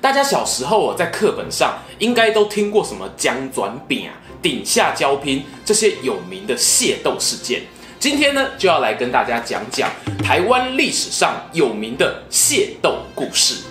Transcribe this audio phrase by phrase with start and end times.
[0.00, 7.62] 大家小时候在课本上应该都听过什么江转饼啊、顶下交拼这些有名的械斗事件。
[7.98, 9.90] 今天呢，就要来跟大家讲讲
[10.22, 13.62] 台湾历史上有名的械斗故事。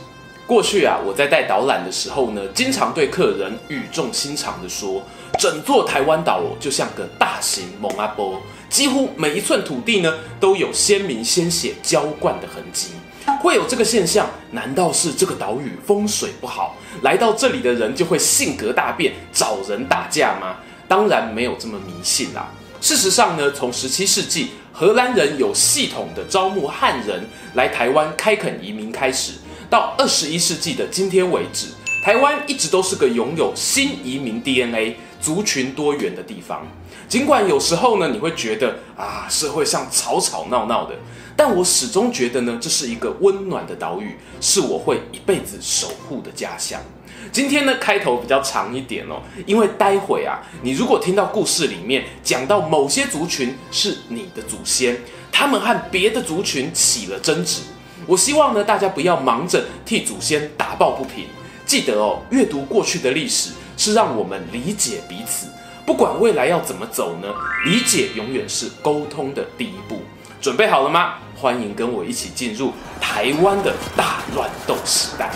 [0.48, 5.02] 过去啊，我在带导览的时候呢，经常对客人语重心长地说，
[5.40, 12.90] 整座台湾岛哦，就像个大型蒙阿波，几乎每一寸土地呢，都有鲜明鲜血浇灌的痕迹。
[13.42, 20.58] 会有这个现象，难道是这个岛屿风水不好，来到这里的人就会性格大变，找人打架吗？
[20.88, 22.52] 当然没有这么迷信啦。
[22.82, 27.24] 事实上呢，从十七世纪荷兰人有系统的招募汉人
[27.56, 29.34] 来台湾开垦移民开始，
[29.70, 31.68] 到二十一世纪的今天为止，
[32.04, 36.68] 台湾一直都是个拥有新移民 DNA、族群多元的地方。
[37.08, 40.96] 尽管有时候呢，你会觉得啊，社会上吵吵闹闹的。
[41.38, 46.82] 但我始终觉得呢，这是一个温暖的岛屿，是我会一辈子守护的家乡。
[47.32, 54.98] 今天呢，开头比较长一点哦，因为待会啊，你如果听到故事里面讲到某些族群是你的祖先，
[55.32, 57.62] 他们和别的族群起了争执，
[58.08, 61.26] 我希望呢，大家不要忙着替祖先打抱不平。
[61.66, 65.48] 记得哦，阅读过去的历史是让我们理解彼此，
[65.86, 67.28] 不管未来要怎么走呢，
[67.64, 70.02] 理解永远是沟通的第一步。
[70.42, 71.16] 准备好了吗？
[71.36, 75.32] 欢迎跟我一起进入台湾的大乱斗时代。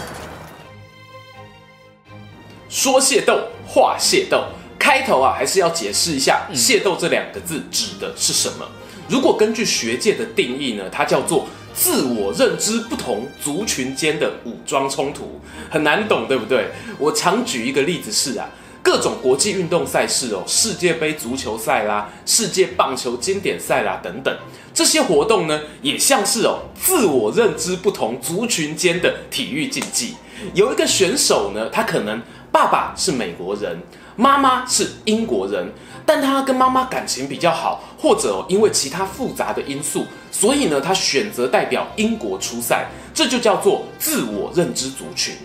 [2.67, 4.43] 说械斗，话械斗，
[4.79, 8.67] 开头啊，还是要解释一下“械斗”这两个字指的是什么。
[9.07, 16.69] 如果根据学界的定义呢，它叫做自我认知不同族群间的武装冲突，很难懂，对不对？
[16.97, 18.49] 我常举一个例子是啊。
[18.89, 24.35] 各种国际运动赛事哦，世界杯足球赛啦，世界棒球经典赛啦等等，
[24.73, 30.15] 这些活动呢，也像是哦，自我认知不同族群间的体育竞技。
[30.55, 32.19] 有一个选手呢，他可能
[32.51, 33.79] 爸爸是美国人，
[34.15, 35.71] 妈妈是英国人，
[36.03, 45.35] 但他跟妈妈感情比较好，或者因为其他复杂的因素，所以呢，他选择代表英国出赛，这就叫做自我认知族群。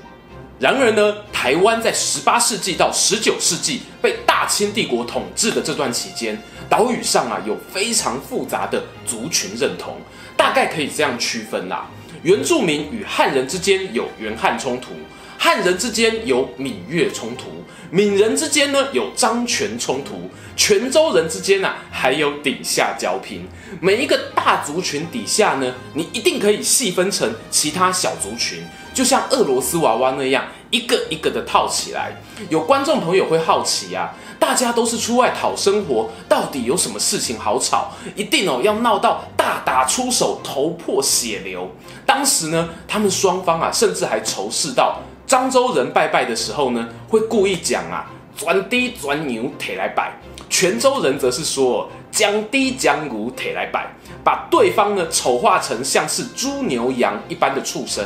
[0.61, 9.97] 然而呢，台湾在十八世纪到十九世纪被大清帝国统治的这段期间，岛屿上啊有非常复杂的族群认同，
[10.37, 11.91] 大概可以这样区分啦：
[12.23, 14.91] 原住民与汉人之间有原汉冲突，
[15.37, 23.45] 汉人之间有闽越冲突，闽人之间呢有漳泉冲突，泉州人之间啊还有顶下交拼。
[23.81, 28.63] 每一个大族群底下呢，你一定可以细分成其他小族群。
[28.95, 32.13] 就像俄罗斯娃娃那样，一个一个的套起来。
[32.49, 37.91] 有观众朋友会好奇啊，大家都是出外讨生活，到底有什么事情好吵？
[38.15, 41.69] 一定哦，要闹到大打出手，头破血流。
[42.07, 48.07] 当时呢，他们双方啊，甚至还仇视到漳州人拜拜的时候呢，会故意讲啊，
[48.37, 50.13] 转低转牛腿来拜；
[50.49, 58.05] 泉州人则是说，将低将牛腿来拜，把对方呢丑化成像是猪牛羊一般的畜生。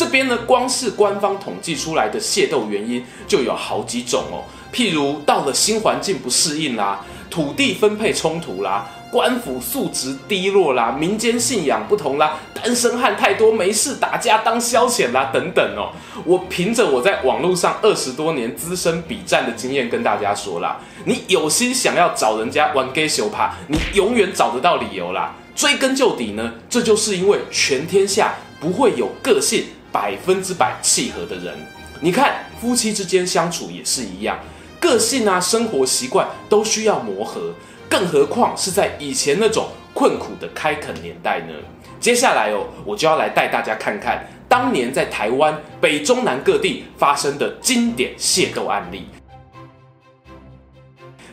[0.00, 15.92] 这边呢，光是官方统计出来的械斗原因就有好几种哦，譬如到了新环境不适应啦，土地分配冲突啦，官府素质低落啦，民间信仰不同啦，单身汉太多没事打架当消遣啦，等等哦。
[16.24, 25.36] 我凭着我在网络上二十多年资深笔战的经验跟大家说啦，你有心想要找人家玩 gay 秀趴，你永远找得到理由啦。
[25.54, 29.66] 追根究底呢，这就是因为全天下不会有个性。
[29.92, 31.54] 百分之百契合的人，
[32.00, 34.38] 你看夫妻之间相处也是一样，
[34.78, 37.52] 个性啊、生活习惯都需要磨合，
[37.88, 41.54] 更何况是在以前那种困苦的开垦年代呢？
[41.98, 49.06] 接下来哦，我就要来带大家看看当年在台湾北中南各地发生的经典械斗案例。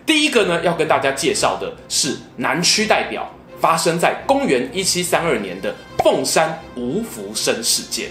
[0.05, 3.29] 第一个呢，要跟大家介绍的是南区代表，
[3.59, 8.09] 发生在公元一七三二年的凤山吴福生事件。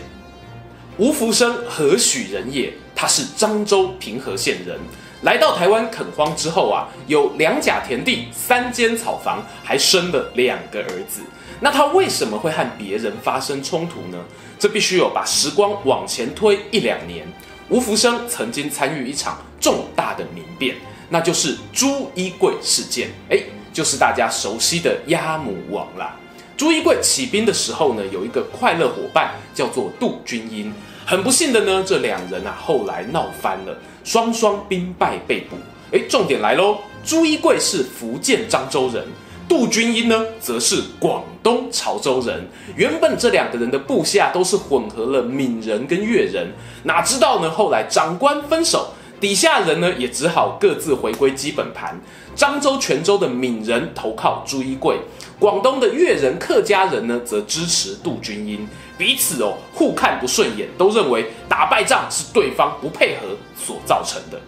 [0.99, 2.73] 吴福生何许人也？
[2.95, 4.79] 他是漳州平和县人，
[5.21, 11.21] 来到台湾垦荒之后啊，有两甲田地、三间草房，还生了两个儿子。
[11.61, 14.19] 那他为什么会和别人发生冲突呢？
[14.59, 17.27] 这必须有把时光往前推一两年。
[17.69, 20.77] 吴福生曾经参与一场重大的民变，
[21.11, 23.11] 那就是朱一贵事件。
[23.29, 23.39] 哎，
[23.71, 26.17] 就是大家熟悉的鸭母王啦。
[26.57, 30.73] 朱一贵起兵的时候呢，有一个快乐伙伴叫做杜君英。
[31.05, 35.57] 很不幸的呢，这两人啊后来闹翻了，双双兵败被捕。
[35.93, 39.05] 哎，重点来喽，朱一贵是福建漳州人。
[39.47, 42.49] 杜君英呢，则是广东潮州人。
[42.75, 46.53] 原本这两个人的部下都是混合了闽人跟粤人，
[46.85, 47.51] 哪知道呢？
[47.51, 48.89] 后来长官分手，
[49.21, 52.01] 底下人呢也只好各自回归基本盘。
[52.35, 54.99] 漳州、泉州的闽人投靠朱一贵，
[55.39, 58.67] 广东的粤人、客家人呢则支持杜君英，
[58.97, 64.41] 彼此哦互看不顺眼，都认为打败仗是对方不配合所造成的。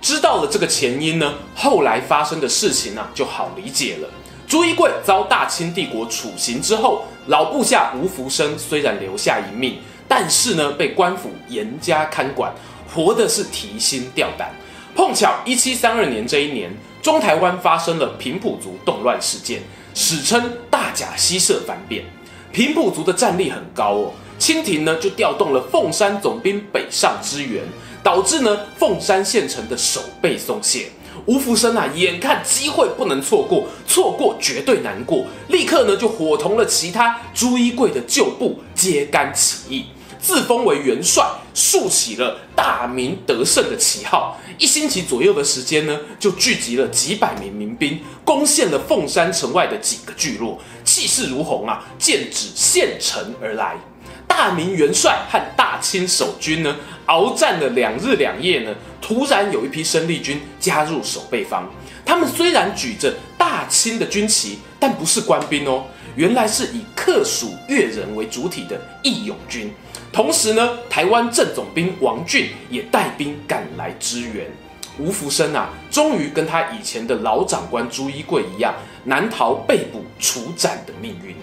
[0.00, 4.08] 知道了这个前因呢，后来发生的事情呢、啊、就好理解了。
[4.48, 9.76] 朱一贵遭大清帝国处刑之后，老部下吴福生虽然留下一命，
[10.08, 12.50] 但是呢，被官府严加看管，
[12.92, 14.50] 活的是提心吊胆。
[14.96, 19.60] 碰巧一七三二年这一年，中台湾发生了平埔族动乱事件，
[19.94, 22.04] 史称大甲溪社反变。
[22.52, 27.62] 平埔族的战力很高哦，清廷呢就调动了凤山总兵北上支援，
[28.02, 30.90] 导致呢凤山县城的守备松懈。
[31.26, 39.84] 吴福生啊，眼看机会不能错过，错过绝对难过，立刻呢就伙同了其他朱一贵的旧部揭竿起义，
[40.20, 41.24] 自封为元帅，
[41.54, 44.38] 竖起了大明得胜的旗号。
[44.58, 53.76] 一星期左右的时间呢，就聚集了几百名民兵，攻陷了凤山城外的几个聚落，气势如虹啊，剑指县城而来。
[54.28, 56.76] 大明元帅和大清守军呢，
[57.06, 61.68] 鏖战了两日两夜呢，突然有一批生力军加入守备方。
[62.04, 65.84] 他们虽然举着大清的军旗，但不是官兵哦，
[66.14, 69.72] 原来是以客属越人为主体的义勇军。
[70.20, 74.46] 同时呢，台湾正总兵王俊也带兵赶来支援。
[74.98, 78.74] 吴福生啊，终于跟他以前的老长官朱一贵一样，
[79.04, 81.34] 难逃被捕处斩的命运。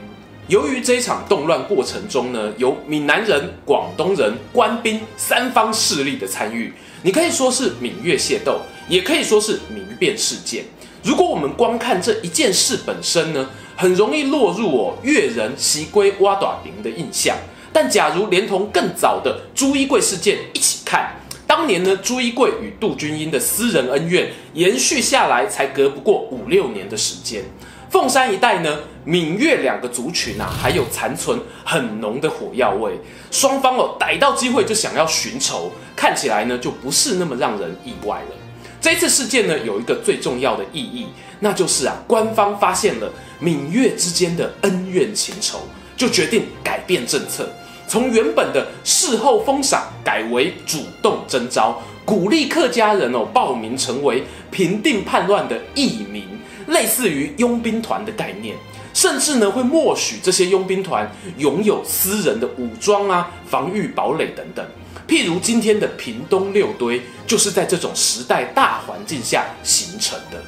[0.47, 6.71] 由于这场动乱过程中呢，有闽南人、广东人、官兵三方势力的参与，
[7.01, 10.63] 你可以说是闽粤械斗，也可以说是民变事件。
[11.01, 17.35] 如果我们光看这一件事本身呢，很容易落入哦粤人袭归挖大饼的印象。
[17.79, 21.15] 但假如连同更早的朱一贵事件一起看，
[21.45, 27.43] 当年呢朱一贵与杜君英的私人恩怨延续下来，才隔不过五六年的时间。
[27.91, 32.99] 凤山一带呢，闽粤两个族群啊，还有残存很浓的火药味。
[33.29, 38.35] 双方哦，逮到机会就想要寻仇，看起来呢，就不是那么让人意外了。
[38.81, 41.05] 这次事件呢，有一个最重要的意义，
[41.41, 45.59] 那就是啊，官方发现了闽粤之间的恩怨情仇，
[45.95, 47.47] 就决定改变政策，
[47.87, 56.25] 从原本的事后封赏改为主动征召，鼓励客家人哦报名成为平定叛乱的义民。
[56.67, 58.53] 类似于佣兵团的概念，
[58.93, 64.65] 甚至呢会默许这些佣兵团拥有私人的武装啊、防御堡垒等等。
[65.07, 70.43] 譬如今天的屏东六堆，就是在这种时代大环境下形成的。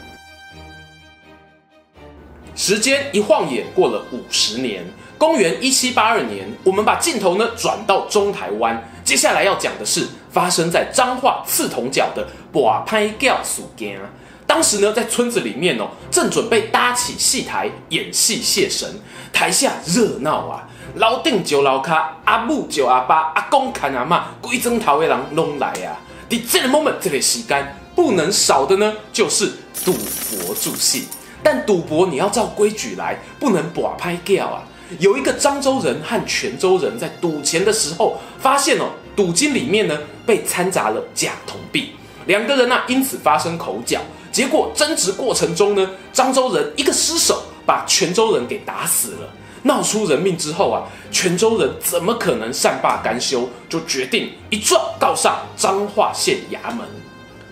[2.54, 4.84] 时间一晃眼过了五十年，
[5.20, 14.00] 公元一七八二年，我们把镜头呢转到中台湾，接下来要讲的是发生在彰化刺桐脚的跋歹轿事件。
[14.48, 18.90] 当时呢，在村子里面哦，正准备搭起戏台演戏谢神，
[19.34, 20.66] 台下热闹啊，
[20.96, 26.00] 老丁就老卡，阿母就阿爸，阿公看阿妈，规整头的人拢来啊。
[26.30, 29.52] 在这个 moment 这个时间，不能少的呢，就是
[29.84, 31.04] 赌博助兴。
[31.44, 34.64] 但赌博你要照规矩来，不能跋歹轿啊。
[34.98, 41.92] 有一个漳州人和泉州人在赌钱的时候，发现哦，赌金里面呢被掺杂了假铜币，
[42.26, 44.02] 两个人呢、因此发生口角。
[44.32, 49.30] 结果争执过程中呢，漳州人一个失手把泉州人给打死了。
[49.64, 53.48] 闹出人命之后啊，泉州人怎么可能善罢甘休？
[53.68, 56.88] 就决定一状告上彰化县衙门。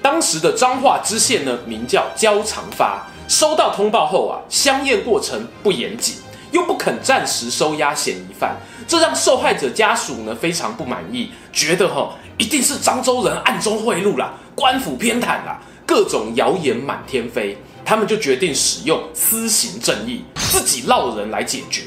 [0.01, 3.05] 当时的彰化知县呢，名叫焦长发。
[3.27, 6.15] 收到通报后啊，相验过程不严谨，
[6.57, 15.61] 又不肯暂时收押嫌疑犯，这让受害者家属呢非常不满意，觉得哈一定是漳州人暗中贿赂啦，官府偏袒啦。
[15.85, 21.83] 各种谣言满天飞，他们就决定使用私刑正义，自己落人来解决。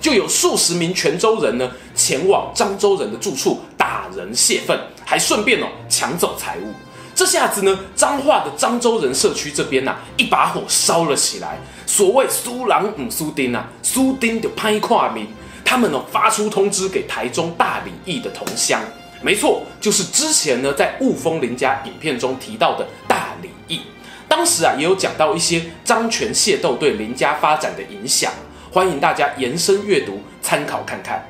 [0.00, 6.72] 就有数十名泉州人呢，前往漳州人的住处打人泄愤，还顺便哦抢走财物。
[7.14, 11.58] 这下子呢，彰化的漳州人社区这边呐、啊，一把火烧了起来。
[11.86, 15.26] 所谓输人唔苏丁啊，输阵就歹看面。
[15.64, 18.80] 他们呢发出通知给台中大里义的同乡。
[19.22, 23.82] 没错，就是之前呢在雾峰林家影片中提到的大李义。
[24.28, 28.32] 当时啊也有讲到一些张权械斗对林家发展的影响，
[28.72, 31.24] 欢迎大家延伸阅读参考看看。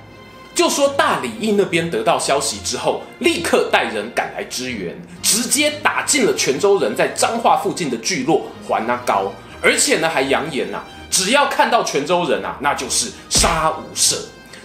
[0.55, 14.17] 就说大李义那边得到消息之后，立刻带人赶来支援，直接打进了泉州人在彰化附近的聚落环那高，而且呢还扬言呐、只要看到泉州人啊，那就是杀无赦。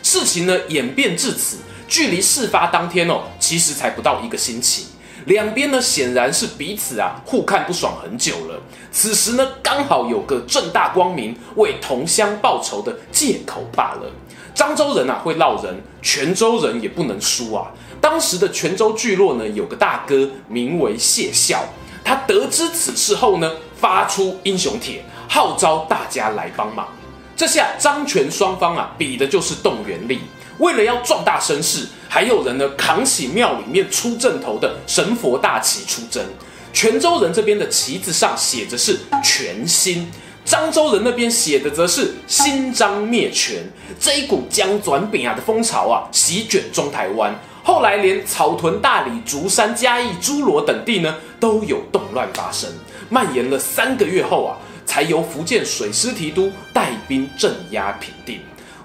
[0.03, 4.85] 事情呢演变至此，距离事发当天哦，其实才不到一个星期，
[5.25, 8.61] 两边呢显然是彼此啊互看不爽很久了。
[8.91, 14.11] 此时呢刚好有个正大光明为同乡报仇的借口罢了。
[14.55, 17.67] 漳州人啊会闹人，泉州人也不能输啊。
[18.01, 21.63] 当时的泉州聚落呢有个大哥名为谢孝，
[22.03, 26.87] 他得知此事后呢发出英雄帖，号召大家来帮忙。
[27.35, 30.19] 这下漳泉双方啊比的就是动员力，
[30.57, 36.23] 为了要壮大声势，还有人呢扛起庙里面出阵头的神佛大旗出征。
[36.71, 40.09] 泉州人这边的旗子上写着是泉兴。
[40.49, 43.61] 漳州人那边写的则是“新漳灭泉”，
[44.01, 47.39] 这一股江转饼啊的风潮啊，席卷中台湾。
[47.63, 52.67] 后来连草屯、大理、竹山、嘉义、诸罗等地呢，都有动乱发生。
[53.09, 58.39] 蔓延了三个月后啊，才由福建水师提督带兵镇压平定。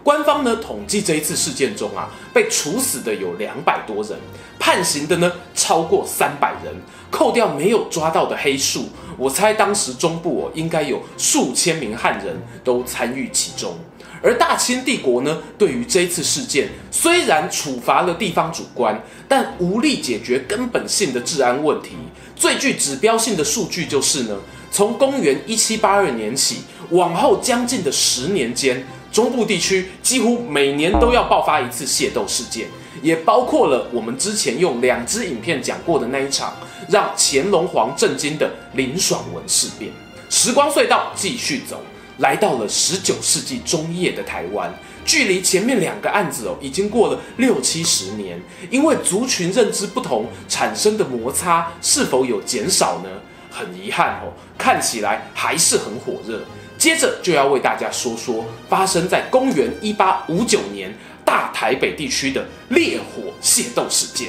[0.05, 4.17] 官方呢统计这一次事件中啊，被处死的有两百多人，
[4.59, 6.73] 判刑的呢超过三百人。
[7.11, 13.79] 扣掉没有抓到的黑数，我猜当时中部哦应该有数千名汉人都参与其中。
[14.21, 21.91] 而大清帝国呢，对于这一次事件虽然处罚了地方主官，但无力解决根本性的治安问题。
[22.35, 24.37] 最具指标性的数据就是呢，
[24.73, 32.67] 从公元一七八二年起，往后将近的十年间，中部地区几乎每年都要爆发一次械斗事件。
[33.01, 36.57] 也包括了我们之前用两支影片讲过的那一场
[36.89, 39.93] 让乾隆皇震惊的林爽文事变。
[40.31, 41.81] 时光隧道继续走，
[42.19, 44.73] 来到了十九世纪中叶的台湾，
[45.05, 48.41] 距离前面两个案子哦，已经过了六七十年。
[48.71, 53.11] 因为族群认知不同产生的摩擦是否有减少呢？
[53.51, 56.41] 很遗憾哦，看起来还是很火热。
[56.85, 60.95] 接着就要为大家说说发生在公元一八五九年。
[61.25, 64.29] 大台北地区的烈火械斗事件，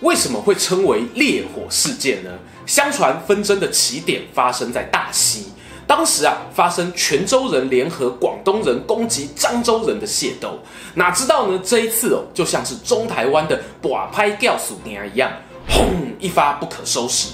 [0.00, 2.30] 为什么会称为烈火事件呢？
[2.66, 5.52] 相传纷争的起点发生在大溪，
[5.86, 10.58] 当时啊发生泉州人联合广东人攻击漳州人的械斗，
[10.94, 15.30] 哪知道呢这一次哦就像是中台湾的寡拍吊死娘一样，
[15.68, 15.86] 轰
[16.18, 17.28] 一发不可收拾，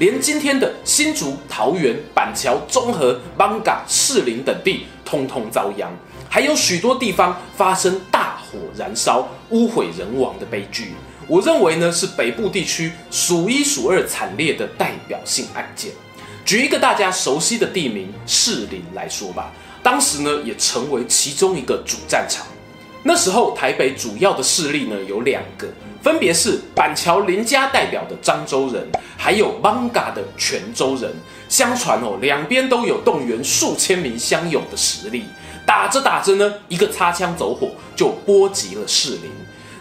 [0.00, 5.92] 连今天的新竹、桃园、板桥、中和、艋舺、士林等地通通遭殃。
[6.26, 10.94] 还有许多地方发生大火燃烧、污毁人亡的悲剧，
[11.26, 15.92] 我认为呢是北部地区数一数二惨烈的代表性案件。
[16.46, 19.52] 举一个大家熟悉的地名士林来说吧，
[19.82, 22.46] 当时呢也成为其中一个主战场。
[23.02, 25.68] 那时候台北主要的势力呢有两个，
[26.02, 31.12] 分别是板桥林家代表的漳州人，还有艋舺的泉州人。
[31.48, 35.24] 相传哦，两边都有动员数千名乡勇的实力。
[35.66, 39.30] 打着打着呢，一个擦枪走火就波及了士林。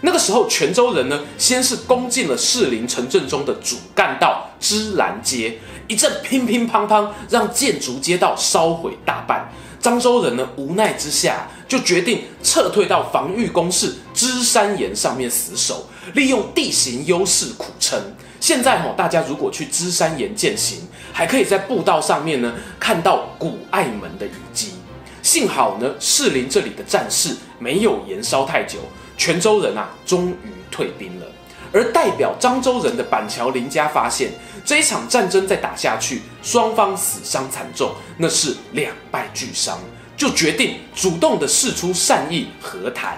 [0.02, 9.48] 那个时候，泉州人呢，先是攻进了士林城镇中的主干道芝兰街，一阵乒乒乓乓，让建筑街道烧毁大半。
[9.82, 18.00] 漳州人呢，无奈之下，就决定撤退到防御工事芝山岩上面死守，利用地形优势苦撑。
[18.40, 20.80] 现在哈，大家如果去芝山岩健行，
[21.12, 24.74] 还可以在步道上面呢，看到古爱门的遗迹。
[25.22, 28.80] 幸好呢，士林这里的战事没有延烧太久，
[29.18, 30.36] 泉州人啊终于
[30.72, 31.26] 退兵了。
[31.72, 34.32] 而代表漳州人的板桥林家发现
[34.66, 39.78] 这一场战争再打下去，双方死伤惨重，那是两败俱伤，
[40.18, 43.18] 就决定主动的释出善意和谈。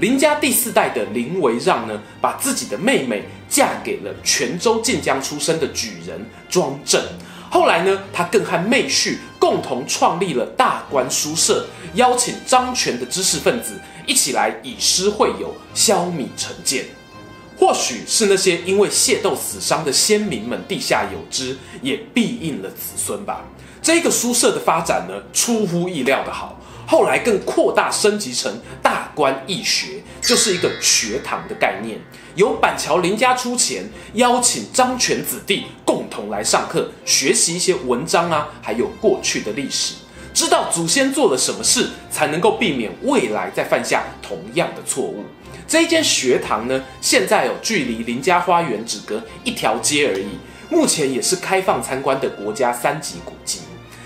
[0.00, 7.00] 林家第四代的林维让呢，把自己的妹妹嫁给了泉州晋江出身的举人庄正。
[7.48, 16.86] 后来呢，他更和妹婿共同创立了大观书社，邀请漳泉的知识分子一起来以诗会友，消弭成见。
[17.56, 23.44] 或许是那些因为械斗死伤的先民们地下有知，也庇应了子孙吧。
[23.80, 26.58] 这个书社的发展呢，出乎意料的好。
[26.86, 31.98] 后来更扩大升级成大观义学，就是一个学堂的概念，
[32.34, 39.94] 由板桥林家出钱，邀请漳泉子弟共同来上课，学习一些文章啊，还有过去的历史，
[40.34, 45.24] 知道祖先做了什么事，才能够避免未来再犯下同样的错误。
[45.66, 50.26] 这一间学堂呢，现在有距离林家花园只隔一条街而已，
[50.68, 53.60] 目前也是开放参观的国家三级古迹。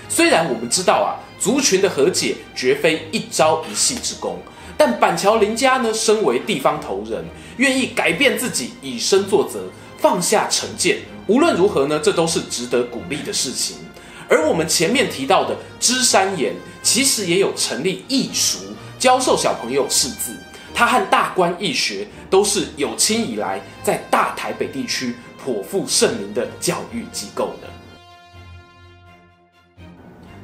[0.07, 4.37] 虽然我们知道啊，族群的和解绝非一朝一夕之功，
[4.77, 7.23] 但板桥林家呢，身为地方头人，
[7.57, 9.63] 愿意改变自己，以身作则，
[9.97, 10.99] 放下成见。
[11.27, 13.77] 无论如何呢，这都是值得鼓励的事情。
[14.27, 16.53] 而我们前面提到的芝山岩，
[16.83, 18.57] 其实也有成立义塾，
[18.99, 20.35] 教授小朋友识字。
[20.73, 27.67] 他和大观义学都是有清以来在大台北地区颇负盛名的教育机构呢。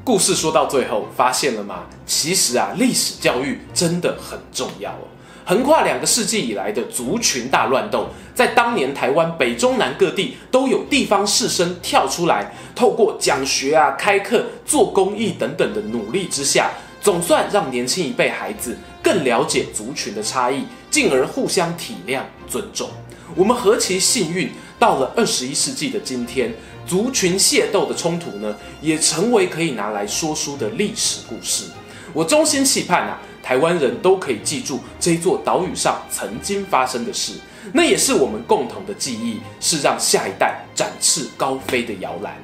[0.05, 1.85] 故事说到最后，发现了吗？
[2.05, 5.07] 其实啊，历史教育真的很重要哦。
[5.43, 16.69] 横跨两个世纪以来的族群大乱斗，在当年台湾北中南各地都有地方士绅跳出来，透过讲学啊、开课、做公益等等的努力之下，
[17.01, 22.87] 总算让年轻一辈孩子更了解族群的差异，进而互相体谅、尊重。
[23.35, 24.49] 我们何其幸运，
[24.79, 26.53] 到了二十一世纪的今天，
[26.87, 31.65] 族群械斗的冲突呢，也成为可以拿来说书的历史故事。
[32.13, 33.21] 我衷心期盼啊。
[33.45, 37.33] 台湾人都可以记住这座岛屿上曾经发生的事，
[37.73, 42.35] 那也是我们共同的记忆，是让下一代展翅高飞的摇篮。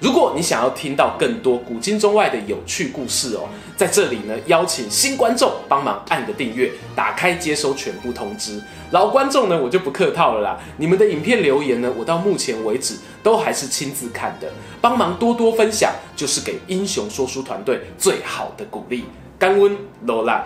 [0.00, 3.48] 如果你想要听到更多古今中外的有趣故事哦，
[3.80, 8.60] 在这里呢，邀请新观众帮忙按个订阅，打开接收全部通知。
[8.90, 19.06] 老观众呢，我就不客套了啦，你们的影片留言呢，我到目前为止都还是亲自看的，帮忙多多分享，就是给英雄说书团队最好的鼓励。
[19.38, 20.44] 甘温罗兰，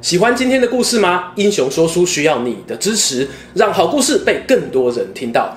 [0.00, 1.30] 喜欢今天的故事吗？
[1.36, 5.56] 英雄说书需要你的支持，让好故事被更多人听到。